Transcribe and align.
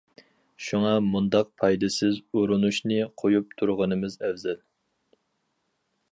شۇڭا 0.67 0.93
مۇنداق 1.07 1.51
پايدىسىز 1.63 2.17
ئۇرۇنۇشنى 2.39 2.97
قويۇپ 3.23 3.53
تۇرغىنىمىز 3.61 4.17
ئەۋزەل. 4.25 4.59